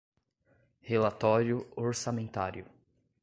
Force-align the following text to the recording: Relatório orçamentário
Relatório 0.81 1.71
orçamentário 1.75 2.65